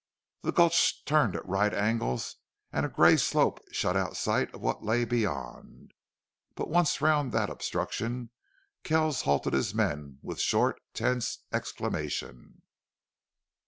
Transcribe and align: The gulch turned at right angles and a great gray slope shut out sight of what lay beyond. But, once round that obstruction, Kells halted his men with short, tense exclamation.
The 0.41 0.51
gulch 0.51 1.05
turned 1.05 1.35
at 1.35 1.47
right 1.47 1.71
angles 1.71 2.37
and 2.73 2.87
a 2.87 2.89
great 2.89 2.95
gray 2.95 3.17
slope 3.17 3.61
shut 3.71 3.95
out 3.95 4.17
sight 4.17 4.51
of 4.51 4.59
what 4.59 4.83
lay 4.83 5.05
beyond. 5.05 5.93
But, 6.55 6.69
once 6.71 7.01
round 7.01 7.31
that 7.33 7.51
obstruction, 7.51 8.31
Kells 8.83 9.21
halted 9.29 9.53
his 9.53 9.75
men 9.75 10.17
with 10.23 10.41
short, 10.41 10.81
tense 10.95 11.43
exclamation. 11.53 12.63